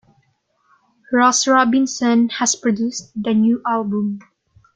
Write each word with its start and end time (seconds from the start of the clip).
Ross 1.11 1.47
Robinson 1.47 2.29
has 2.29 2.55
produced 2.55 3.11
the 3.15 3.35
new 3.35 3.61
album. 3.67 4.17